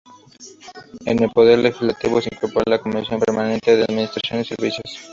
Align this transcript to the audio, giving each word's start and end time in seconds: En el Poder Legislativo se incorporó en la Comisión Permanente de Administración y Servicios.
En 1.05 1.21
el 1.21 1.29
Poder 1.29 1.59
Legislativo 1.59 2.19
se 2.21 2.29
incorporó 2.33 2.63
en 2.65 2.71
la 2.71 2.79
Comisión 2.81 3.19
Permanente 3.19 3.75
de 3.75 3.83
Administración 3.83 4.39
y 4.41 4.45
Servicios. 4.45 4.99